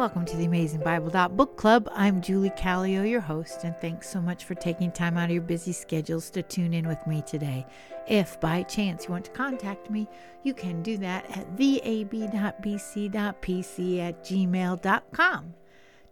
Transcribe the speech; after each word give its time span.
Welcome 0.00 0.24
to 0.24 0.36
the 0.38 0.46
Amazing 0.46 0.80
Bible 0.80 1.10
Book 1.28 1.58
Club. 1.58 1.86
I'm 1.92 2.22
Julie 2.22 2.54
Callio, 2.56 3.02
your 3.02 3.20
host, 3.20 3.64
and 3.64 3.76
thanks 3.82 4.08
so 4.08 4.18
much 4.18 4.46
for 4.46 4.54
taking 4.54 4.90
time 4.90 5.18
out 5.18 5.26
of 5.26 5.32
your 5.32 5.42
busy 5.42 5.72
schedules 5.72 6.30
to 6.30 6.42
tune 6.42 6.72
in 6.72 6.88
with 6.88 7.06
me 7.06 7.22
today. 7.26 7.66
If 8.08 8.40
by 8.40 8.62
chance 8.62 9.04
you 9.04 9.10
want 9.10 9.26
to 9.26 9.30
contact 9.32 9.90
me, 9.90 10.08
you 10.42 10.54
can 10.54 10.82
do 10.82 10.96
that 10.96 11.26
at 11.36 11.54
theab.bc.pc 11.54 12.08
at 13.98 14.24
gmail.com. 14.24 15.54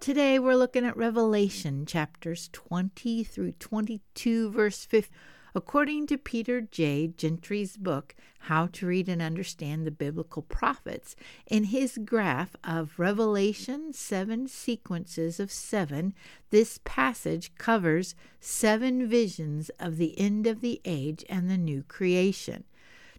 Today 0.00 0.39
we're 0.39 0.55
looking 0.55 0.84
at 0.84 0.95
Revelation 0.95 1.86
chapters 1.86 2.50
20 2.52 3.25
through 3.25 3.52
22, 3.52 4.50
verse 4.50 4.84
15 4.84 5.11
According 5.55 6.07
to 6.09 6.19
Peter 6.19 6.61
J. 6.61 7.09
Gentry's 7.16 7.77
book, 7.77 8.15
How 8.41 8.66
to 8.66 8.87
Read 8.87 9.09
and 9.09 9.23
Understand 9.23 9.87
the 9.87 9.91
Biblical 9.91 10.43
Prophets, 10.43 11.16
in 11.47 11.65
his 11.65 11.98
graph 12.05 12.55
of 12.62 12.98
Revelation 12.98 13.92
seven 13.92 14.47
sequences 14.47 15.41
of 15.41 15.51
seven, 15.51 16.15
this 16.51 16.80
passage 16.84 17.55
covers 17.56 18.15
seven 18.41 19.09
visions 19.09 19.70
of 19.80 19.97
the 19.97 20.19
end 20.19 20.47
of 20.47 20.61
the 20.61 20.80
age 20.84 21.25
and 21.29 21.48
the 21.48 21.59
new 21.59 21.83
creation. 21.83 22.65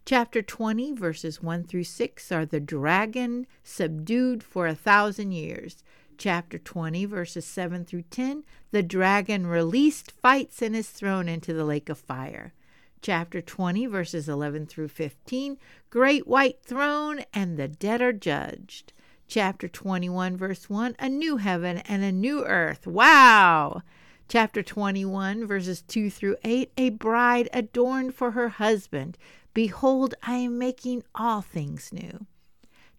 Chapter 0.06 0.40
20, 0.40 0.92
verses 0.92 1.42
1 1.42 1.64
through 1.64 1.84
6 1.84 2.32
are 2.32 2.46
the 2.46 2.60
dragon 2.60 3.46
subdued 3.62 4.42
for 4.42 4.66
a 4.66 4.74
thousand 4.74 5.32
years 5.32 5.82
chapter 6.20 6.58
20, 6.58 7.06
verses 7.06 7.46
7 7.46 7.86
through 7.86 8.02
10, 8.02 8.44
the 8.72 8.82
dragon 8.82 9.46
released 9.46 10.12
fights 10.12 10.60
and 10.60 10.76
is 10.76 10.90
thrown 10.90 11.30
into 11.30 11.54
the 11.54 11.64
lake 11.64 11.88
of 11.88 11.96
fire. 11.96 12.52
Chapter 13.00 13.40
20, 13.40 13.86
verses 13.86 14.28
11 14.28 14.66
through 14.66 14.88
15, 14.88 15.56
great 15.88 16.26
white 16.26 16.62
throne 16.62 17.24
and 17.32 17.56
the 17.56 17.68
dead 17.68 18.02
are 18.02 18.12
judged. 18.12 18.92
Chapter 19.28 19.66
21, 19.66 20.36
verse 20.36 20.68
1, 20.68 20.94
a 20.98 21.08
new 21.08 21.38
heaven 21.38 21.78
and 21.78 22.04
a 22.04 22.12
new 22.12 22.44
earth. 22.44 22.86
Wow! 22.86 23.80
Chapter 24.28 24.62
21, 24.62 25.46
verses 25.46 25.80
2 25.80 26.10
through 26.10 26.36
8, 26.44 26.70
a 26.76 26.90
bride 26.90 27.48
adorned 27.54 28.14
for 28.14 28.32
her 28.32 28.50
husband. 28.50 29.16
Behold, 29.54 30.14
I 30.22 30.34
am 30.34 30.58
making 30.58 31.02
all 31.14 31.40
things 31.40 31.94
new 31.94 32.26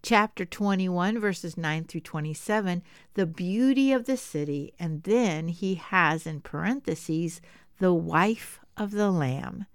chapter 0.03 0.45
21, 0.45 1.19
verses 1.19 1.57
9 1.57 1.83
through 1.85 2.01
27, 2.01 2.81
the 3.13 3.25
beauty 3.25 3.91
of 3.91 4.05
the 4.05 4.17
city, 4.17 4.73
and 4.79 5.03
then 5.03 5.47
he 5.47 5.75
has 5.75 6.25
in 6.25 6.41
parentheses, 6.41 7.41
the 7.79 7.93
wife 7.93 8.59
of 8.77 8.91
the 8.91 9.11
Lamb. 9.11 9.65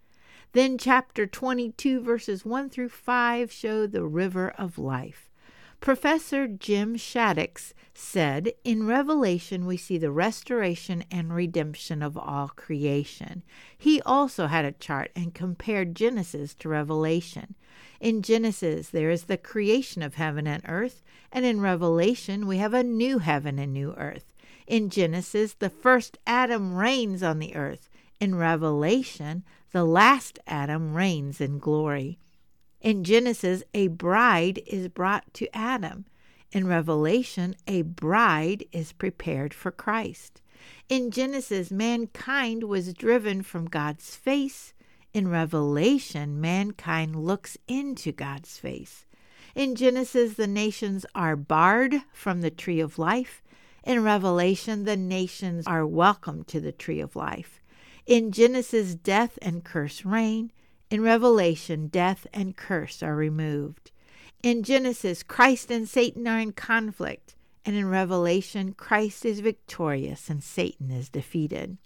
Then 0.53 0.79
chapter 0.79 1.27
22, 1.27 2.01
verses 2.01 2.45
1 2.45 2.71
through 2.71 2.89
5 2.89 3.53
show 3.53 3.87
the 3.87 4.05
river 4.05 4.51
of 4.57 4.79
life. 4.79 5.26
Professor 5.81 6.49
Jim 6.49 6.97
Shaddix 6.97 7.73
said, 7.95 8.53
In 8.65 8.87
Revelation, 8.87 9.67
we 9.67 9.77
see 9.77 9.99
the 9.99 10.11
restoration 10.11 11.05
and 11.11 11.33
redemption 11.33 12.03
of 12.03 12.17
all 12.17 12.49
creation. 12.49 13.43
He 13.77 14.03
also 14.03 14.47
had 14.47 14.65
a 14.65 14.73
chart 14.73 15.11
and 15.15 15.35
compared 15.35 15.95
Genesis 15.95 16.55
to 16.57 16.69
Revelation. 16.69 17.55
In 18.01 18.23
Genesis, 18.23 18.91
there 18.91 19.11
is 19.11 19.25
the 19.25 19.37
creation 19.37 20.03
of 20.03 20.15
heaven 20.15 20.47
and 20.47 20.63
earth, 20.67 21.03
and 21.33 21.45
in 21.45 21.61
Revelation, 21.61 22.47
we 22.47 22.59
have 22.59 22.75
a 22.75 22.83
new 22.83 23.19
heaven 23.19 23.59
and 23.59 23.73
new 23.73 23.95
earth. 23.97 24.35
In 24.67 24.91
Genesis, 24.91 25.55
the 25.55 25.71
first 25.71 26.19
Adam 26.27 26.75
reigns 26.75 27.23
on 27.23 27.39
the 27.39 27.55
earth. 27.55 27.89
In 28.19 28.35
Revelation, 28.35 29.45
the 29.73 29.85
last 29.85 30.39
Adam 30.47 30.95
reigns 30.95 31.41
in 31.41 31.59
glory. 31.59 32.19
In 32.87 33.03
Genesis, 33.03 33.65
a 33.75 33.89
bride 33.89 34.63
is 34.65 34.87
brought 34.87 35.35
to 35.35 35.49
Adam. 35.53 36.05
In 36.53 36.69
Revelation, 36.69 37.57
a 37.67 37.83
bride 37.83 38.65
is 38.71 38.93
prepared 38.93 39.53
for 39.53 39.73
Christ. 39.73 40.41
In 40.89 41.11
Genesis, 41.11 41.73
mankind 41.73 42.63
was 42.63 42.95
driven 42.95 43.43
from 43.43 43.67
God's 43.67 44.15
face. 44.15 44.73
In 45.13 45.27
Revelation, 45.27 46.41
mankind 46.41 47.17
looks 47.17 47.59
into 47.67 48.13
God's 48.13 48.57
face. 48.57 49.05
In 49.57 49.75
Genesis, 49.75 50.35
the 50.35 50.47
nations 50.47 51.05
are 51.13 51.35
barred 51.35 52.03
from 52.13 52.41
the 52.41 52.53
tree 52.53 52.79
of 52.79 53.01
life. 53.01 53.43
In 53.83 54.05
Revelation, 54.05 54.85
the 54.85 54.97
nations 54.97 55.67
are 55.67 55.85
welcome 55.85 56.45
to 56.45 56.61
the 56.61 56.71
tree 56.71 57.01
of 57.01 57.17
life. 57.17 57.61
In 58.07 58.31
Genesis, 58.31 58.95
death 58.95 59.41
and 59.43 59.65
curse 59.65 60.05
reign. 60.05 60.53
In 60.89 61.03
Revelation, 61.03 61.89
death 61.89 62.27
and 62.33 62.57
curse 62.57 63.03
are 63.03 63.17
removed. 63.17 63.91
In 64.43 64.63
Genesis, 64.63 65.23
Christ 65.23 65.71
and 65.71 65.89
Satan 65.89 66.29
are 66.29 66.39
in 66.39 66.53
conflict. 66.53 67.35
And 67.65 67.75
in 67.75 67.89
Revelation, 67.89 68.75
Christ 68.75 69.25
is 69.25 69.41
victorious 69.41 70.31
and 70.31 70.43
Satan 70.43 70.93
is 70.93 71.09
defeated. 71.09 71.79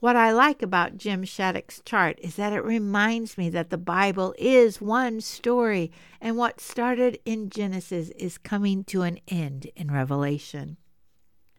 What 0.00 0.14
I 0.14 0.30
like 0.30 0.62
about 0.62 0.98
Jim 0.98 1.24
Shaddix's 1.24 1.80
chart 1.84 2.18
is 2.22 2.36
that 2.36 2.52
it 2.52 2.62
reminds 2.62 3.38
me 3.38 3.48
that 3.50 3.70
the 3.70 3.78
Bible 3.78 4.34
is 4.38 4.80
one 4.80 5.20
story, 5.20 5.90
and 6.20 6.36
what 6.36 6.60
started 6.60 7.18
in 7.24 7.50
Genesis 7.50 8.10
is 8.10 8.38
coming 8.38 8.84
to 8.84 9.02
an 9.02 9.18
end 9.26 9.70
in 9.74 9.90
Revelation. 9.90 10.76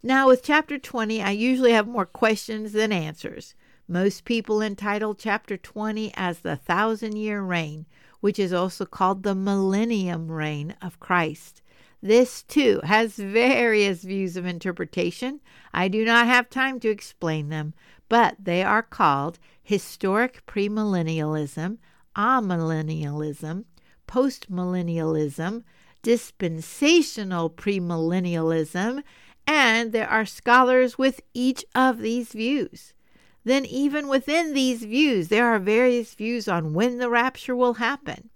Now, 0.02 0.28
with 0.28 0.44
chapter 0.44 0.78
20, 0.78 1.22
I 1.22 1.32
usually 1.32 1.74
have 1.74 1.88
more 1.88 2.06
questions 2.06 2.72
than 2.72 2.94
answers. 2.94 3.56
Most 3.92 4.24
people 4.24 4.62
entitle 4.62 5.16
chapter 5.16 5.58
20 5.58 6.12
as 6.16 6.42
the 6.42 6.56
thousand 6.56 7.16
year 7.16 7.42
reign, 7.42 7.88
which 8.20 8.38
is 8.38 8.54
also 8.54 8.86
called 8.86 9.24
the 9.24 9.34
millennium 9.34 10.32
reign 10.32 10.76
of 10.80 11.00
Christ. 11.00 11.64
This, 12.00 12.44
too, 12.44 12.82
has 12.84 13.16
various 13.16 14.04
views 14.04 14.38
of 14.38 14.46
interpretation. 14.46 15.42
I 15.74 15.88
do 15.88 16.06
not 16.06 16.28
have 16.28 16.52
time 16.52 16.80
to 16.82 16.90
explain 16.90 17.50
them, 17.50 17.74
but 18.10 18.36
they 18.38 18.62
are 18.62 18.84
called 18.84 19.40
historic 19.64 20.46
premillennialism, 20.46 21.80
amillennialism, 22.16 23.66
postmillennialism, 24.08 25.64
dispensational 26.04 27.50
premillennialism, 27.50 29.02
and 29.48 29.92
there 29.92 30.08
are 30.08 30.28
scholars 30.28 31.00
with 31.00 31.22
each 31.34 31.66
of 31.74 31.98
these 31.98 32.34
views. 32.34 32.94
Then, 33.50 33.66
even 33.66 34.08
within 34.08 34.54
these 34.54 34.84
views, 34.84 35.30
there 35.30 35.48
are 35.48 35.58
various 35.58 36.14
views 36.14 36.48
on 36.48 36.76
when 36.76 37.00
the 37.00 37.10
rapture 37.10 37.56
will 37.56 37.74
happen. 37.74 38.30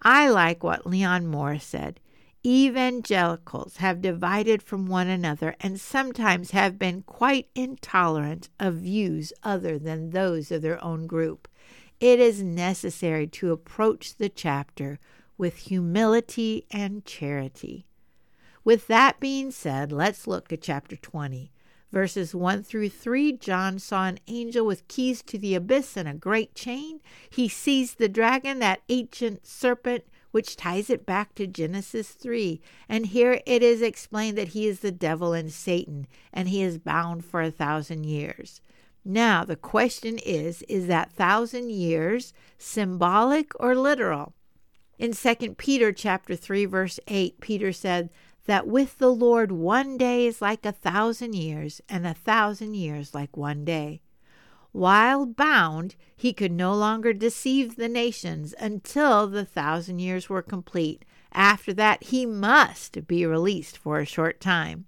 I 0.00 0.30
like 0.30 0.64
what 0.64 0.86
Leon 0.86 1.26
Morris 1.26 1.64
said 1.64 2.00
evangelicals 2.46 3.76
have 3.76 4.00
divided 4.00 4.62
from 4.62 4.86
one 4.86 5.08
another 5.08 5.54
and 5.60 5.78
sometimes 5.78 6.52
have 6.52 6.78
been 6.78 7.02
quite 7.02 7.50
intolerant 7.54 8.48
of 8.58 8.76
views 8.76 9.34
other 9.42 9.78
than 9.78 10.12
those 10.12 10.50
of 10.50 10.62
their 10.62 10.82
own 10.82 11.06
group. 11.06 11.46
It 12.00 12.18
is 12.18 12.42
necessary 12.42 13.26
to 13.26 13.52
approach 13.52 14.16
the 14.16 14.30
chapter 14.30 14.98
with 15.36 15.58
humility 15.58 16.64
and 16.70 17.04
charity. 17.04 17.84
With 18.64 18.86
that 18.86 19.20
being 19.20 19.50
said, 19.50 19.92
let's 19.92 20.26
look 20.26 20.50
at 20.54 20.62
chapter 20.62 20.96
20. 20.96 21.50
Verses 21.94 22.34
1 22.34 22.64
through 22.64 22.88
3 22.88 23.34
John 23.34 23.78
saw 23.78 24.06
an 24.06 24.18
angel 24.26 24.66
with 24.66 24.88
keys 24.88 25.22
to 25.22 25.38
the 25.38 25.54
abyss 25.54 25.96
and 25.96 26.08
a 26.08 26.14
great 26.14 26.52
chain. 26.56 26.98
He 27.30 27.46
seized 27.48 27.98
the 27.98 28.08
dragon, 28.08 28.58
that 28.58 28.82
ancient 28.88 29.46
serpent 29.46 30.02
which 30.32 30.56
ties 30.56 30.90
it 30.90 31.06
back 31.06 31.36
to 31.36 31.46
Genesis 31.46 32.10
3. 32.10 32.60
And 32.88 33.06
here 33.06 33.40
it 33.46 33.62
is 33.62 33.80
explained 33.80 34.36
that 34.36 34.48
he 34.48 34.66
is 34.66 34.80
the 34.80 34.90
devil 34.90 35.34
and 35.34 35.52
Satan, 35.52 36.08
and 36.32 36.48
he 36.48 36.64
is 36.64 36.78
bound 36.78 37.24
for 37.24 37.40
a 37.40 37.52
thousand 37.52 38.06
years. 38.06 38.60
Now, 39.04 39.44
the 39.44 39.54
question 39.54 40.18
is 40.18 40.62
is 40.62 40.88
that 40.88 41.12
thousand 41.12 41.70
years 41.70 42.34
symbolic 42.58 43.52
or 43.60 43.76
literal? 43.76 44.34
In 44.98 45.12
2 45.12 45.54
Peter 45.58 45.92
chapter 45.92 46.34
3 46.34 46.64
verse 46.64 46.98
8, 47.06 47.40
Peter 47.40 47.72
said 47.72 48.10
that 48.46 48.66
with 48.66 48.98
the 48.98 49.12
Lord 49.12 49.52
one 49.52 49.96
day 49.96 50.26
is 50.26 50.42
like 50.42 50.66
a 50.66 50.72
thousand 50.72 51.34
years 51.34 51.80
and 51.88 52.06
a 52.06 52.14
thousand 52.14 52.74
years 52.74 53.14
like 53.14 53.36
one 53.36 53.64
day. 53.64 54.00
While 54.72 55.24
bound, 55.24 55.94
he 56.16 56.32
could 56.32 56.52
no 56.52 56.74
longer 56.74 57.12
deceive 57.12 57.76
the 57.76 57.88
nations 57.88 58.54
until 58.58 59.28
the 59.28 59.44
thousand 59.44 60.00
years 60.00 60.28
were 60.28 60.42
complete. 60.42 61.04
After 61.32 61.72
that, 61.74 62.04
he 62.04 62.26
must 62.26 63.06
be 63.06 63.24
released 63.24 63.78
for 63.78 63.98
a 64.00 64.04
short 64.04 64.40
time. 64.40 64.86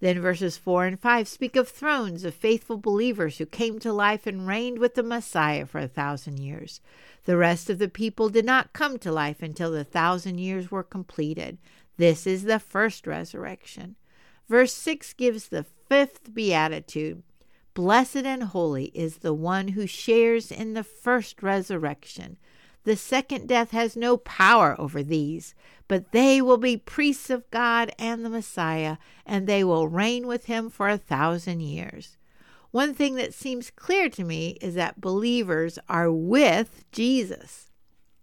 Then 0.00 0.20
verses 0.20 0.56
4 0.56 0.86
and 0.86 1.00
5 1.00 1.28
speak 1.28 1.54
of 1.54 1.68
thrones 1.68 2.24
of 2.24 2.34
faithful 2.34 2.76
believers 2.76 3.38
who 3.38 3.46
came 3.46 3.78
to 3.78 3.92
life 3.92 4.26
and 4.26 4.48
reigned 4.48 4.80
with 4.80 4.96
the 4.96 5.04
Messiah 5.04 5.64
for 5.64 5.78
a 5.78 5.86
thousand 5.86 6.40
years. 6.40 6.80
The 7.24 7.36
rest 7.36 7.70
of 7.70 7.78
the 7.78 7.88
people 7.88 8.28
did 8.28 8.44
not 8.44 8.72
come 8.72 8.98
to 8.98 9.12
life 9.12 9.40
until 9.40 9.70
the 9.70 9.84
thousand 9.84 10.38
years 10.38 10.72
were 10.72 10.82
completed. 10.82 11.58
This 11.96 12.26
is 12.26 12.44
the 12.44 12.58
first 12.58 13.06
resurrection. 13.06 13.96
Verse 14.48 14.72
6 14.72 15.14
gives 15.14 15.48
the 15.48 15.64
fifth 15.88 16.34
beatitude 16.34 17.22
Blessed 17.74 18.16
and 18.16 18.42
holy 18.44 18.86
is 18.94 19.18
the 19.18 19.32
one 19.32 19.68
who 19.68 19.86
shares 19.86 20.52
in 20.52 20.74
the 20.74 20.84
first 20.84 21.42
resurrection. 21.42 22.36
The 22.84 22.96
second 22.96 23.48
death 23.48 23.70
has 23.70 23.96
no 23.96 24.18
power 24.18 24.78
over 24.78 25.02
these, 25.02 25.54
but 25.88 26.12
they 26.12 26.42
will 26.42 26.58
be 26.58 26.76
priests 26.76 27.30
of 27.30 27.50
God 27.50 27.92
and 27.98 28.24
the 28.24 28.30
Messiah, 28.30 28.98
and 29.24 29.46
they 29.46 29.64
will 29.64 29.88
reign 29.88 30.26
with 30.26 30.46
him 30.46 30.68
for 30.68 30.90
a 30.90 30.98
thousand 30.98 31.60
years. 31.60 32.18
One 32.72 32.92
thing 32.92 33.14
that 33.14 33.32
seems 33.32 33.70
clear 33.70 34.10
to 34.10 34.24
me 34.24 34.58
is 34.60 34.74
that 34.74 35.00
believers 35.00 35.78
are 35.88 36.12
with 36.12 36.84
Jesus. 36.92 37.70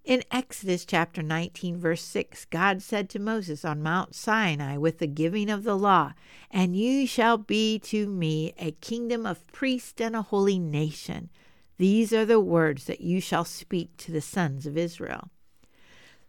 In 0.05 0.23
Exodus 0.31 0.85
chapter 0.85 1.21
19, 1.21 1.77
verse 1.77 2.01
6, 2.01 2.45
God 2.45 2.81
said 2.81 3.09
to 3.09 3.19
Moses 3.19 3.65
on 3.65 3.83
Mount 3.83 4.15
Sinai 4.15 4.77
with 4.77 4.99
the 4.99 5.07
giving 5.07 5.49
of 5.49 5.63
the 5.63 5.77
law, 5.77 6.13
And 6.49 6.75
you 6.75 7.05
shall 7.05 7.37
be 7.37 7.77
to 7.79 8.07
me 8.07 8.53
a 8.57 8.71
kingdom 8.71 9.25
of 9.25 9.45
priests 9.47 10.01
and 10.01 10.15
a 10.15 10.21
holy 10.21 10.57
nation. 10.57 11.29
These 11.77 12.11
are 12.13 12.25
the 12.25 12.39
words 12.39 12.85
that 12.85 13.01
you 13.01 13.21
shall 13.21 13.45
speak 13.45 13.97
to 13.97 14.11
the 14.11 14.21
sons 14.21 14.65
of 14.65 14.77
Israel. 14.77 15.29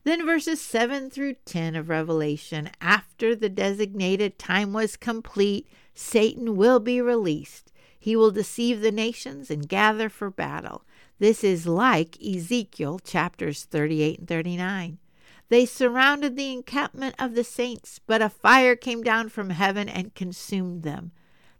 Then 0.05 0.25
verses 0.25 0.61
7 0.61 1.11
through 1.11 1.34
10 1.44 1.76
of 1.76 1.88
Revelation 1.88 2.70
after 2.81 3.37
the 3.37 3.49
designated 3.49 4.38
time 4.38 4.73
was 4.73 4.96
complete, 4.96 5.69
Satan 5.94 6.56
will 6.56 6.81
be 6.81 7.00
released. 7.00 7.70
He 7.99 8.16
will 8.16 8.31
deceive 8.31 8.81
the 8.81 8.93
nations 8.93 9.50
and 9.50 9.69
gather 9.69 10.08
for 10.08 10.31
battle. 10.31 10.84
This 11.20 11.44
is 11.44 11.67
like 11.67 12.17
Ezekiel 12.22 12.99
chapters 12.99 13.64
38 13.64 14.20
and 14.20 14.28
39. 14.28 14.99
They 15.50 15.67
surrounded 15.67 16.34
the 16.34 16.50
encampment 16.50 17.14
of 17.19 17.34
the 17.34 17.44
saints, 17.44 18.00
but 18.06 18.22
a 18.22 18.31
fire 18.31 18.75
came 18.75 19.02
down 19.02 19.28
from 19.28 19.50
heaven 19.50 19.87
and 19.87 20.14
consumed 20.14 20.82
them. 20.82 21.12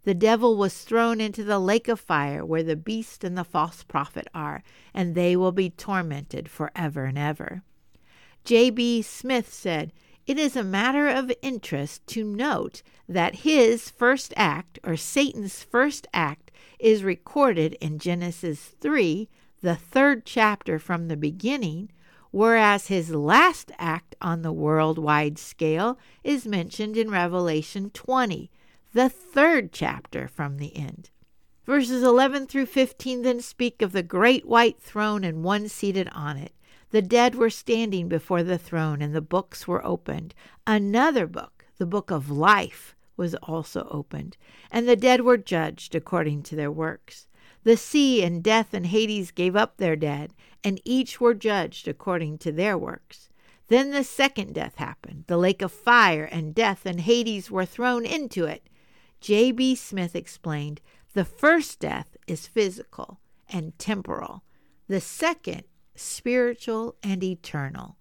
The 0.05 0.15
devil 0.15 0.57
was 0.57 0.81
thrown 0.81 1.21
into 1.21 1.45
the 1.45 1.59
lake 1.59 1.89
of 1.89 2.01
fire 2.01 2.43
where 2.43 2.63
the 2.63 2.75
beast 2.75 3.23
and 3.23 3.37
the 3.37 3.45
false 3.45 3.83
prophet 3.83 4.29
are, 4.33 4.63
and 4.95 5.15
they 5.15 5.37
will 5.37 5.53
be 5.53 5.69
tormented 5.69 6.49
forever 6.49 7.05
and 7.05 7.19
ever. 7.19 7.63
J.B. 8.45 9.03
Smith 9.03 9.53
said, 9.53 9.93
It 10.27 10.39
is 10.39 10.57
a 10.57 10.65
matter 10.65 11.07
of 11.07 11.31
interest 11.43 12.07
to 12.07 12.25
note 12.25 12.83
that 13.07 13.35
his 13.45 13.91
first 13.91 14.33
act, 14.39 14.79
or 14.83 14.97
Satan's 14.97 15.63
first 15.63 16.07
act, 16.15 16.51
is 16.79 17.05
recorded 17.05 17.75
in 17.75 17.99
Genesis 17.99 18.73
3 18.81 19.29
the 19.63 19.77
third 19.77 20.25
chapter 20.25 20.79
from 20.79 21.09
the 21.09 21.17
beginning, 21.17 21.91
whereas 22.31 22.87
his 22.87 23.11
last 23.11 23.73
act 23.79 24.15
on 24.21 24.43
the 24.43 24.53
worldwide 24.53 25.39
scale 25.39 25.99
is 26.25 26.47
mentioned 26.47 26.97
in 26.97 27.11
Revelation 27.11 27.91
20, 27.91 28.51
the 28.93 29.09
third 29.09 29.73
chapter 29.73 30.29
from 30.29 30.57
the 30.57 30.77
end. 30.77 31.11
Verses 31.65 32.03
11 32.03 32.47
through 32.47 32.67
15 32.67 33.23
then 33.23 33.41
speak 33.41 33.83
of 33.83 33.93
the 33.93 34.03
great 34.03 34.47
white 34.47 34.81
throne 34.81 35.23
and 35.23 35.45
one 35.45 35.69
seated 35.69 36.09
on 36.13 36.37
it. 36.37 36.53
The 36.91 37.03
dead 37.03 37.37
were 37.37 37.51
standing 37.51 38.09
before 38.09 38.43
the 38.43 38.59
throne, 38.59 39.01
and 39.01 39.15
the 39.15 39.21
books 39.21 39.69
were 39.69 39.85
opened. 39.87 40.35
Another 40.67 41.29
book, 41.29 41.67
the 41.79 41.87
book 41.87 42.11
of 42.11 42.29
life, 42.31 42.97
was 43.17 43.35
also 43.37 43.87
opened, 43.91 44.37
and 44.73 44.89
the 44.89 44.97
dead 44.97 45.21
were 45.21 45.37
judged 45.37 45.95
according 45.95 46.43
to 46.43 46.57
their 46.57 46.73
works. 46.73 47.29
The 47.63 47.77
sea 47.77 48.23
and 48.23 48.43
death 48.43 48.73
and 48.73 48.87
Hades 48.87 49.31
gave 49.31 49.55
up 49.55 49.77
their 49.77 49.97
dead, 49.97 50.33
and 50.65 50.81
each 50.85 51.21
were 51.21 51.35
judged 51.35 51.87
according 51.87 52.39
to 52.39 52.53
their 52.53 52.79
works. 52.79 53.29
Then 53.69 53.91
the 53.91 54.03
second 54.03 54.55
death 54.55 54.77
happened. 54.77 55.25
The 55.27 55.37
lake 55.37 55.63
of 55.63 55.71
fire 55.71 56.25
and 56.25 56.55
death 56.55 56.87
and 56.87 57.01
Hades 57.01 57.51
were 57.51 57.67
thrown 57.67 58.07
into 58.07 58.47
it. 58.47 58.69
J.B. 59.21 59.75
Smith 59.75 60.17
explained 60.17 60.81
the 61.13 61.25
first 61.25 61.81
death 61.81 62.17
is 62.27 62.47
physical 62.47 63.21
and 63.49 63.79
temporal, 63.79 64.43
the 64.89 65.01
second, 65.01 65.65
spiritual 65.95 66.97
and 67.03 67.23
eternal. 67.23 67.97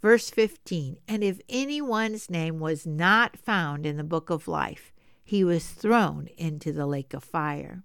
Verse 0.00 0.30
15 0.30 0.96
And 1.06 1.22
if 1.22 1.40
anyone's 1.48 2.30
name 2.30 2.60
was 2.60 2.86
not 2.86 3.36
found 3.36 3.84
in 3.84 3.96
the 3.96 4.04
book 4.04 4.30
of 4.30 4.48
life, 4.48 4.92
he 5.22 5.44
was 5.44 5.68
thrown 5.70 6.28
into 6.38 6.72
the 6.72 6.86
lake 6.86 7.12
of 7.12 7.22
fire 7.22 7.84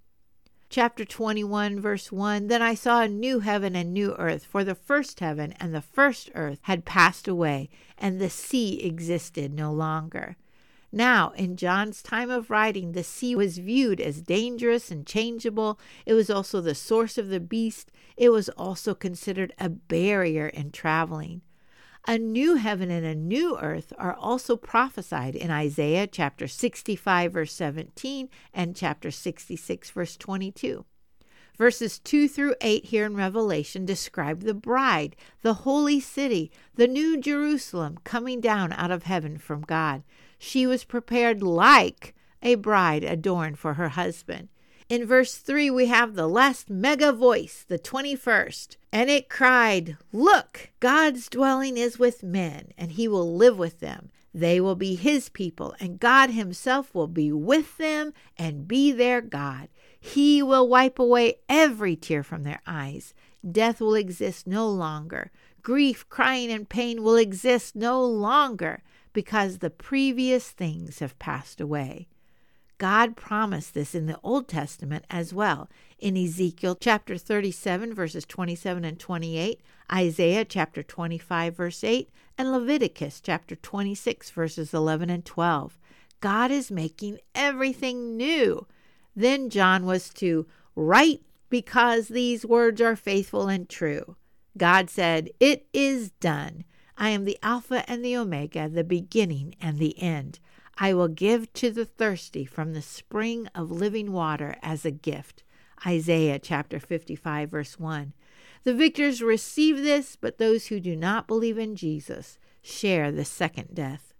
chapter 0.71 1.03
21, 1.03 1.81
verse 1.81 2.13
1 2.13 2.47
Then 2.47 2.61
I 2.61 2.75
saw 2.75 3.01
a 3.01 3.07
new 3.09 3.41
heaven 3.41 3.75
and 3.75 3.93
new 3.93 4.15
earth, 4.15 4.45
for 4.45 4.63
the 4.63 4.73
first 4.73 5.19
heaven 5.19 5.53
and 5.59 5.75
the 5.75 5.81
first 5.81 6.31
earth 6.33 6.59
had 6.61 6.85
passed 6.85 7.27
away, 7.27 7.69
and 7.97 8.19
the 8.19 8.29
sea 8.29 8.81
existed 8.81 9.53
no 9.53 9.73
longer. 9.73 10.37
Now, 10.89 11.33
in 11.35 11.57
John's 11.57 12.01
time 12.01 12.29
of 12.29 12.49
writing, 12.49 12.93
the 12.93 13.03
sea 13.03 13.35
was 13.35 13.57
viewed 13.57 13.99
as 13.99 14.21
dangerous 14.21 14.89
and 14.89 15.05
changeable. 15.05 15.77
It 16.05 16.13
was 16.13 16.29
also 16.29 16.61
the 16.61 16.73
source 16.73 17.17
of 17.17 17.27
the 17.27 17.41
beast. 17.41 17.91
It 18.15 18.29
was 18.29 18.47
also 18.49 18.95
considered 18.95 19.53
a 19.59 19.67
barrier 19.67 20.47
in 20.47 20.71
traveling. 20.71 21.41
A 22.07 22.17
new 22.17 22.55
heaven 22.55 22.89
and 22.89 23.05
a 23.05 23.13
new 23.13 23.59
earth 23.59 23.93
are 23.97 24.15
also 24.15 24.57
prophesied 24.57 25.35
in 25.35 25.51
Isaiah 25.51 26.07
chapter 26.07 26.47
65, 26.47 27.33
verse 27.33 27.53
17, 27.53 28.27
and 28.53 28.75
chapter 28.75 29.11
66, 29.11 29.91
verse 29.91 30.17
22. 30.17 30.85
Verses 31.57 31.99
2 31.99 32.27
through 32.27 32.55
8 32.59 32.85
here 32.85 33.05
in 33.05 33.15
Revelation 33.15 33.85
describe 33.85 34.41
the 34.41 34.55
bride, 34.55 35.15
the 35.43 35.53
holy 35.53 35.99
city, 35.99 36.51
the 36.73 36.87
new 36.87 37.19
Jerusalem 37.19 37.99
coming 38.03 38.41
down 38.41 38.73
out 38.73 38.89
of 38.89 39.03
heaven 39.03 39.37
from 39.37 39.61
God. 39.61 40.01
She 40.39 40.65
was 40.65 40.83
prepared 40.83 41.43
like 41.43 42.15
a 42.41 42.55
bride 42.55 43.03
adorned 43.03 43.59
for 43.59 43.75
her 43.75 43.89
husband. 43.89 44.49
In 44.91 45.05
verse 45.05 45.35
3, 45.35 45.69
we 45.69 45.85
have 45.85 46.15
the 46.15 46.27
last 46.27 46.69
mega 46.69 47.13
voice, 47.13 47.63
the 47.65 47.79
21st, 47.79 48.75
and 48.91 49.09
it 49.09 49.29
cried, 49.29 49.95
Look, 50.11 50.71
God's 50.81 51.29
dwelling 51.29 51.77
is 51.77 51.97
with 51.97 52.23
men, 52.23 52.73
and 52.77 52.91
he 52.91 53.07
will 53.07 53.33
live 53.33 53.57
with 53.57 53.79
them. 53.79 54.09
They 54.33 54.59
will 54.59 54.75
be 54.75 54.95
his 54.95 55.29
people, 55.29 55.73
and 55.79 55.97
God 55.97 56.31
himself 56.31 56.93
will 56.93 57.07
be 57.07 57.31
with 57.31 57.77
them 57.77 58.11
and 58.37 58.67
be 58.67 58.91
their 58.91 59.21
God. 59.21 59.69
He 59.97 60.43
will 60.43 60.67
wipe 60.67 60.99
away 60.99 61.35
every 61.47 61.95
tear 61.95 62.21
from 62.21 62.43
their 62.43 62.61
eyes. 62.67 63.13
Death 63.49 63.79
will 63.79 63.95
exist 63.95 64.45
no 64.45 64.67
longer. 64.69 65.31
Grief, 65.61 66.05
crying, 66.09 66.51
and 66.51 66.67
pain 66.67 67.01
will 67.01 67.15
exist 67.15 67.77
no 67.77 68.03
longer 68.03 68.83
because 69.13 69.59
the 69.59 69.69
previous 69.69 70.49
things 70.49 70.99
have 70.99 71.17
passed 71.17 71.61
away. 71.61 72.09
God 72.81 73.15
promised 73.15 73.75
this 73.75 73.93
in 73.93 74.07
the 74.07 74.19
Old 74.23 74.47
Testament 74.47 75.05
as 75.07 75.35
well. 75.35 75.69
In 75.99 76.17
Ezekiel 76.17 76.75
chapter 76.81 77.15
37, 77.15 77.93
verses 77.93 78.25
27 78.25 78.83
and 78.83 78.99
28, 78.99 79.61
Isaiah 79.93 80.43
chapter 80.43 80.81
25, 80.81 81.55
verse 81.55 81.83
8, 81.83 82.09
and 82.39 82.51
Leviticus 82.51 83.21
chapter 83.21 83.55
26, 83.55 84.31
verses 84.31 84.73
11 84.73 85.11
and 85.11 85.23
12. 85.23 85.77
God 86.21 86.49
is 86.49 86.71
making 86.71 87.19
everything 87.35 88.17
new. 88.17 88.65
Then 89.15 89.51
John 89.51 89.85
was 89.85 90.09
to 90.15 90.47
write 90.75 91.21
because 91.51 92.07
these 92.07 92.47
words 92.47 92.81
are 92.81 92.95
faithful 92.95 93.47
and 93.47 93.69
true. 93.69 94.15
God 94.57 94.89
said, 94.89 95.29
It 95.39 95.67
is 95.71 96.09
done. 96.19 96.63
I 96.97 97.09
am 97.09 97.25
the 97.25 97.37
Alpha 97.43 97.87
and 97.87 98.03
the 98.03 98.17
Omega, 98.17 98.67
the 98.67 98.83
beginning 98.83 99.53
and 99.61 99.77
the 99.77 100.01
end. 100.01 100.39
I 100.77 100.93
will 100.93 101.07
give 101.07 101.51
to 101.53 101.71
the 101.71 101.85
thirsty 101.85 102.45
from 102.45 102.73
the 102.73 102.81
spring 102.81 103.47
of 103.53 103.71
living 103.71 104.11
water 104.11 104.55
as 104.61 104.85
a 104.85 104.91
gift. 104.91 105.43
Isaiah 105.85 106.39
chapter 106.39 106.79
55, 106.79 107.49
verse 107.49 107.79
1. 107.79 108.13
The 108.63 108.73
victors 108.73 109.21
receive 109.21 109.77
this, 109.77 110.15
but 110.15 110.37
those 110.37 110.67
who 110.67 110.79
do 110.79 110.95
not 110.95 111.27
believe 111.27 111.57
in 111.57 111.75
Jesus 111.75 112.37
share 112.61 113.11
the 113.11 113.25
second 113.25 113.73
death. 113.73 114.13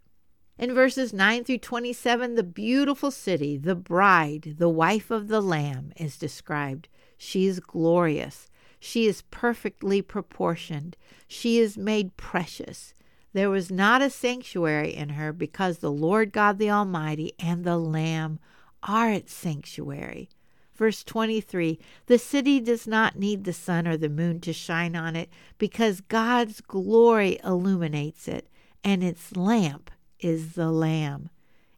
In 0.57 0.73
verses 0.73 1.13
9 1.13 1.43
through 1.43 1.59
27, 1.59 2.35
the 2.35 2.43
beautiful 2.43 3.11
city, 3.11 3.57
the 3.57 3.75
bride, 3.75 4.55
the 4.57 4.69
wife 4.69 5.09
of 5.09 5.27
the 5.27 5.41
Lamb, 5.41 5.91
is 5.95 6.17
described. 6.17 6.87
She 7.17 7.47
is 7.47 7.59
glorious. 7.59 8.49
She 8.79 9.05
is 9.05 9.23
perfectly 9.29 10.01
proportioned. 10.01 10.97
She 11.27 11.59
is 11.59 11.77
made 11.77 12.17
precious. 12.17 12.93
There 13.33 13.49
was 13.49 13.71
not 13.71 14.01
a 14.01 14.09
sanctuary 14.09 14.93
in 14.93 15.09
her 15.09 15.31
because 15.31 15.77
the 15.77 15.91
Lord 15.91 16.31
God 16.31 16.57
the 16.57 16.69
Almighty 16.69 17.33
and 17.39 17.63
the 17.63 17.77
Lamb 17.77 18.39
are 18.83 19.09
its 19.09 19.33
sanctuary. 19.33 20.29
Verse 20.73 21.03
23 21.03 21.79
The 22.07 22.17
city 22.17 22.59
does 22.59 22.87
not 22.87 23.17
need 23.17 23.43
the 23.43 23.53
sun 23.53 23.87
or 23.87 23.97
the 23.97 24.09
moon 24.09 24.39
to 24.41 24.51
shine 24.51 24.95
on 24.95 25.15
it 25.15 25.29
because 25.57 26.01
God's 26.01 26.59
glory 26.59 27.39
illuminates 27.43 28.27
it, 28.27 28.47
and 28.83 29.03
its 29.03 29.35
lamp 29.35 29.91
is 30.19 30.53
the 30.53 30.71
Lamb. 30.71 31.29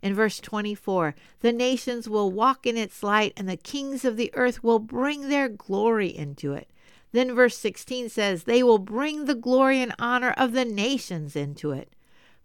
In 0.02 0.14
verse 0.14 0.40
24, 0.40 1.16
the 1.42 1.54
nations 1.54 2.10
will 2.10 2.32
walk 2.32 2.66
in 2.66 2.78
its 2.78 3.04
light, 3.04 3.34
and 3.38 3.48
the 3.48 3.58
kings 3.58 4.04
of 4.04 4.18
the 4.18 4.32
earth 4.34 4.64
will 4.64 4.80
bring 4.80 5.30
their 5.30 5.50
glory 5.50 6.08
into 6.08 6.54
it. 6.54 6.70
Then 7.14 7.36
verse 7.36 7.58
16 7.58 8.10
says, 8.10 8.44
They 8.44 8.64
will 8.64 8.80
bring 8.80 9.26
the 9.26 9.36
glory 9.36 9.80
and 9.82 9.96
honor 10.00 10.34
of 10.36 10.52
the 10.52 10.66
nations 10.66 11.36
into 11.36 11.72
it. 11.72 11.94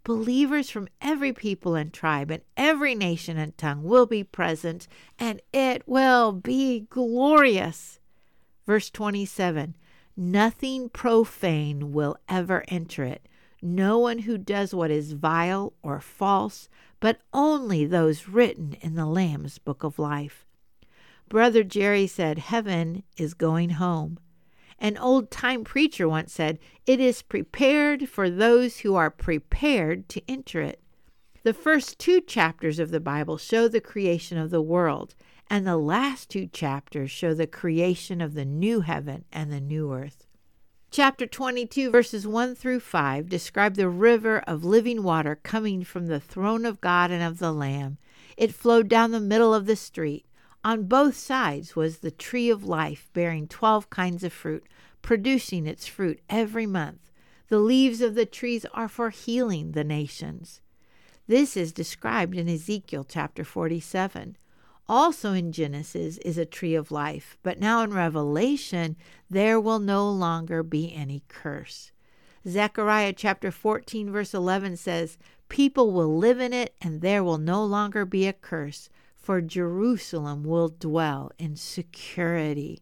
Believers 0.04 0.70
from 0.70 0.88
every 1.00 1.32
people 1.32 1.74
and 1.74 1.92
tribe 1.92 2.30
and 2.30 2.42
every 2.56 2.94
nation 2.94 3.38
and 3.38 3.56
tongue 3.58 3.82
will 3.82 4.06
be 4.06 4.22
present, 4.22 4.86
and 5.18 5.40
it 5.52 5.82
will 5.86 6.32
be 6.32 6.86
glorious. 6.90 7.98
Verse 8.66 8.90
27 8.90 9.74
Nothing 10.16 10.88
profane 10.90 11.92
will 11.92 12.16
ever 12.28 12.64
enter 12.68 13.04
it. 13.04 13.26
No 13.62 13.98
one 13.98 14.20
who 14.20 14.36
does 14.36 14.74
what 14.74 14.90
is 14.90 15.12
vile 15.12 15.72
or 15.82 16.00
false, 16.00 16.68
but 17.00 17.20
only 17.32 17.86
those 17.86 18.28
written 18.28 18.76
in 18.80 18.94
the 18.96 19.06
Lamb's 19.06 19.58
book 19.58 19.82
of 19.82 19.98
life. 19.98 20.44
Brother 21.28 21.62
Jerry 21.64 22.06
said, 22.06 22.38
Heaven 22.38 23.02
is 23.16 23.34
going 23.34 23.70
home. 23.70 24.18
An 24.78 24.96
old 24.96 25.30
time 25.30 25.64
preacher 25.64 26.08
once 26.08 26.32
said, 26.32 26.58
It 26.86 27.00
is 27.00 27.22
prepared 27.22 28.08
for 28.08 28.30
those 28.30 28.78
who 28.78 28.94
are 28.94 29.10
prepared 29.10 30.08
to 30.10 30.22
enter 30.28 30.60
it. 30.60 30.80
The 31.42 31.54
first 31.54 31.98
two 31.98 32.20
chapters 32.20 32.78
of 32.78 32.90
the 32.90 33.00
Bible 33.00 33.38
show 33.38 33.68
the 33.68 33.80
creation 33.80 34.38
of 34.38 34.50
the 34.50 34.62
world, 34.62 35.14
and 35.48 35.66
the 35.66 35.76
last 35.76 36.28
two 36.28 36.46
chapters 36.46 37.10
show 37.10 37.34
the 37.34 37.46
creation 37.46 38.20
of 38.20 38.34
the 38.34 38.44
new 38.44 38.80
heaven 38.80 39.24
and 39.32 39.52
the 39.52 39.60
new 39.60 39.92
earth. 39.92 40.26
Chapter 40.90 41.26
22, 41.26 41.90
verses 41.90 42.26
1 42.26 42.54
through 42.54 42.80
5, 42.80 43.28
describe 43.28 43.74
the 43.74 43.88
river 43.88 44.38
of 44.46 44.64
living 44.64 45.02
water 45.02 45.36
coming 45.36 45.84
from 45.84 46.06
the 46.06 46.20
throne 46.20 46.64
of 46.64 46.80
God 46.80 47.10
and 47.10 47.22
of 47.22 47.38
the 47.38 47.52
Lamb. 47.52 47.98
It 48.36 48.54
flowed 48.54 48.88
down 48.88 49.10
the 49.10 49.20
middle 49.20 49.52
of 49.52 49.66
the 49.66 49.76
street. 49.76 50.24
On 50.64 50.84
both 50.84 51.16
sides 51.16 51.76
was 51.76 51.98
the 51.98 52.10
tree 52.10 52.50
of 52.50 52.64
life, 52.64 53.08
bearing 53.12 53.46
twelve 53.48 53.90
kinds 53.90 54.24
of 54.24 54.32
fruit, 54.32 54.66
producing 55.02 55.66
its 55.66 55.86
fruit 55.86 56.20
every 56.28 56.66
month. 56.66 57.10
The 57.48 57.58
leaves 57.58 58.00
of 58.00 58.14
the 58.14 58.26
trees 58.26 58.66
are 58.74 58.88
for 58.88 59.10
healing 59.10 59.72
the 59.72 59.84
nations. 59.84 60.60
This 61.26 61.56
is 61.56 61.72
described 61.72 62.36
in 62.36 62.48
Ezekiel 62.48 63.06
chapter 63.08 63.44
47 63.44 64.36
also 64.88 65.32
in 65.32 65.52
Genesis 65.52 66.16
is 66.18 66.38
a 66.38 66.46
tree 66.46 66.74
of 66.74 66.90
life, 66.90 67.36
but 67.42 67.60
now 67.60 67.82
in 67.82 67.92
Revelation 67.92 68.96
there 69.28 69.60
will 69.60 69.78
no 69.78 70.10
longer 70.10 70.62
be 70.62 70.94
any 70.94 71.22
curse. 71.28 71.92
Zechariah 72.46 73.12
chapter 73.12 73.50
14, 73.50 74.10
verse 74.10 74.32
11 74.32 74.78
says, 74.78 75.18
People 75.50 75.92
will 75.92 76.16
live 76.16 76.40
in 76.40 76.54
it, 76.54 76.74
and 76.80 77.02
there 77.02 77.22
will 77.22 77.36
no 77.36 77.62
longer 77.62 78.06
be 78.06 78.26
a 78.26 78.32
curse, 78.32 78.88
for 79.28 79.42
Jerusalem 79.42 80.42
will 80.42 80.70
dwell 80.70 81.30
in 81.38 81.54
security. 81.54 82.80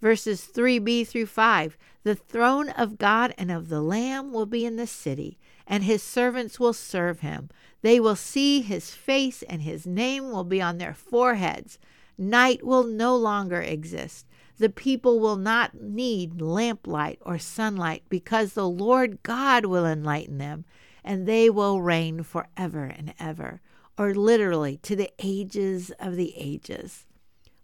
Verses 0.00 0.48
3b 0.54 1.04
through 1.08 1.26
5 1.26 1.76
The 2.04 2.14
throne 2.14 2.68
of 2.68 2.96
God 2.96 3.34
and 3.36 3.50
of 3.50 3.68
the 3.68 3.80
Lamb 3.80 4.32
will 4.32 4.46
be 4.46 4.64
in 4.64 4.76
the 4.76 4.86
city, 4.86 5.36
and 5.66 5.82
his 5.82 6.00
servants 6.00 6.60
will 6.60 6.74
serve 6.74 7.18
him. 7.26 7.50
They 7.82 7.98
will 7.98 8.14
see 8.14 8.60
his 8.60 8.92
face, 8.92 9.42
and 9.42 9.62
his 9.62 9.84
name 9.84 10.30
will 10.30 10.44
be 10.44 10.62
on 10.62 10.78
their 10.78 10.94
foreheads. 10.94 11.80
Night 12.16 12.64
will 12.64 12.84
no 12.84 13.16
longer 13.16 13.60
exist. 13.60 14.26
The 14.58 14.70
people 14.70 15.18
will 15.18 15.34
not 15.34 15.80
need 15.80 16.40
lamplight 16.40 17.18
or 17.22 17.36
sunlight 17.36 18.04
because 18.08 18.52
the 18.52 18.68
Lord 18.68 19.24
God 19.24 19.66
will 19.66 19.86
enlighten 19.86 20.38
them, 20.38 20.66
and 21.02 21.26
they 21.26 21.50
will 21.50 21.82
reign 21.82 22.22
forever 22.22 22.84
and 22.84 23.12
ever, 23.18 23.60
or 23.98 24.14
literally 24.14 24.78
to 24.78 24.96
the 24.96 25.10
ages 25.22 25.92
of 25.98 26.16
the 26.16 26.34
ages. 26.36 27.06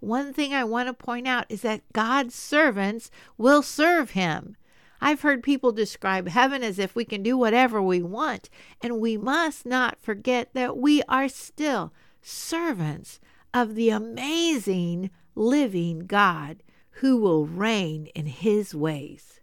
One 0.01 0.33
thing 0.33 0.55
I 0.55 0.65
want 0.65 0.87
to 0.89 0.95
point 0.95 1.29
out 1.29 1.47
is 1.49 1.63
that 1.63 1.93
God's 1.93 2.35
servants 2.35 3.11
will 3.37 3.63
serve 3.63 4.11
him. 4.11 4.57
I've 5.01 5.23
heard 5.23 5.43
people 5.43 5.73
describe 5.73 6.29
heaven 6.29 6.63
as 6.63 6.79
if 6.79 6.95
we 6.95 7.05
can 7.05 7.23
do 7.23 7.37
whatever 7.37 7.81
we 7.81 8.03
want, 8.03 8.51
and 8.83 9.01
we 9.01 9.17
must 9.17 9.65
not 9.65 9.99
forget 10.01 10.53
that 10.55 10.77
we 10.77 11.03
are 11.05 11.29
still 11.29 11.93
servants 12.23 13.21
of 13.53 13.75
the 13.75 13.91
amazing 13.91 15.11
living 15.35 16.01
God 16.01 16.63
who 16.95 17.17
will 17.17 17.47
reign 17.47 18.07
in 18.15 18.27
his 18.27 18.75
ways. 18.75 19.41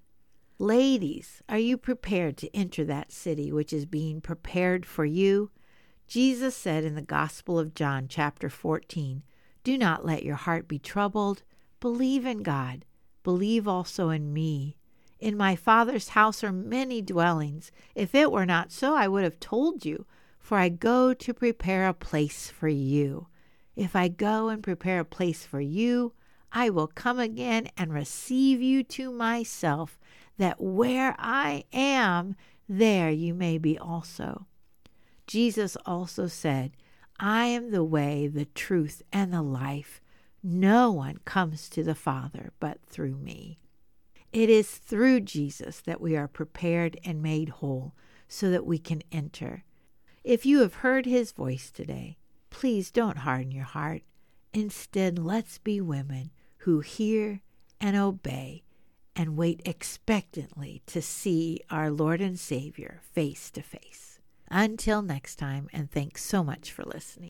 Ladies, 0.59 1.41
are 1.49 1.59
you 1.59 1.77
prepared 1.77 2.37
to 2.37 2.55
enter 2.55 2.83
that 2.85 3.11
city 3.11 3.51
which 3.51 3.73
is 3.73 3.85
being 3.85 4.21
prepared 4.21 4.85
for 4.85 5.05
you? 5.05 5.51
Jesus 6.07 6.55
said 6.55 6.85
in 6.85 6.95
the 6.95 7.01
Gospel 7.01 7.59
of 7.59 7.73
John, 7.73 8.07
chapter 8.07 8.49
14, 8.49 9.23
Do 9.65 9.77
not 9.77 10.05
let 10.05 10.23
your 10.23 10.35
heart 10.35 10.65
be 10.65 10.79
troubled. 10.79 11.43
Believe 11.81 12.25
in 12.25 12.43
God. 12.43 12.85
Believe 13.23 13.67
also 13.67 14.09
in 14.09 14.31
me. 14.31 14.77
In 15.19 15.35
my 15.35 15.57
Father's 15.57 16.09
house 16.09 16.45
are 16.45 16.53
many 16.53 17.01
dwellings. 17.01 17.71
If 17.93 18.15
it 18.15 18.31
were 18.31 18.45
not 18.45 18.71
so, 18.71 18.95
I 18.95 19.09
would 19.09 19.25
have 19.25 19.39
told 19.41 19.83
you, 19.83 20.05
for 20.39 20.57
I 20.57 20.69
go 20.69 21.13
to 21.13 21.33
prepare 21.33 21.89
a 21.89 21.93
place 21.93 22.49
for 22.49 22.69
you. 22.69 23.27
If 23.75 23.93
I 23.93 24.07
go 24.07 24.47
and 24.47 24.63
prepare 24.63 25.01
a 25.01 25.05
place 25.05 25.45
for 25.45 25.59
you, 25.59 26.13
I 26.53 26.69
will 26.69 26.87
come 26.87 27.19
again 27.19 27.69
and 27.75 27.93
receive 27.93 28.61
you 28.61 28.81
to 28.83 29.11
myself, 29.11 29.99
that 30.37 30.61
where 30.61 31.15
I 31.19 31.65
am, 31.73 32.37
there 32.69 33.11
you 33.11 33.33
may 33.33 33.57
be 33.57 33.77
also. 33.77 34.47
Jesus 35.27 35.77
also 35.85 36.27
said, 36.27 36.71
I 37.19 37.45
am 37.45 37.71
the 37.71 37.83
way, 37.83 38.27
the 38.27 38.45
truth, 38.45 39.01
and 39.11 39.33
the 39.33 39.41
life. 39.41 40.01
No 40.41 40.91
one 40.91 41.17
comes 41.25 41.69
to 41.69 41.83
the 41.83 41.95
Father 41.95 42.53
but 42.59 42.79
through 42.85 43.17
me. 43.17 43.59
It 44.31 44.49
is 44.49 44.69
through 44.69 45.21
Jesus 45.21 45.81
that 45.81 46.01
we 46.01 46.15
are 46.15 46.27
prepared 46.27 46.99
and 47.03 47.21
made 47.21 47.49
whole 47.49 47.93
so 48.27 48.49
that 48.51 48.65
we 48.65 48.77
can 48.77 49.01
enter. 49.11 49.63
If 50.23 50.45
you 50.45 50.59
have 50.59 50.75
heard 50.75 51.05
his 51.05 51.31
voice 51.31 51.71
today, 51.71 52.17
please 52.49 52.91
don't 52.91 53.19
harden 53.19 53.51
your 53.51 53.65
heart. 53.65 54.03
Instead, 54.53 55.17
let's 55.17 55.57
be 55.57 55.81
women 55.81 56.31
who 56.59 56.81
hear 56.81 57.41
and 57.79 57.95
obey 57.95 58.63
and 59.15 59.37
wait 59.37 59.61
expectantly 59.65 60.83
to 60.85 61.01
see 61.01 61.59
our 61.69 61.89
Lord 61.89 62.21
and 62.21 62.39
Savior 62.39 63.01
face 63.01 63.49
to 63.51 63.61
face. 63.61 64.16
Until 64.49 65.01
next 65.01 65.35
time, 65.35 65.69
and 65.73 65.91
thanks 65.91 66.23
so 66.23 66.43
much 66.43 66.71
for 66.71 66.83
listening. 66.83 67.25